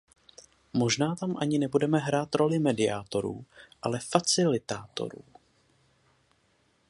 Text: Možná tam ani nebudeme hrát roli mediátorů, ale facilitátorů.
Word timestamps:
Možná 0.73 1.15
tam 1.15 1.37
ani 1.37 1.59
nebudeme 1.59 1.97
hrát 1.97 2.35
roli 2.35 2.59
mediátorů, 2.59 3.45
ale 3.81 3.99
facilitátorů. 3.99 5.23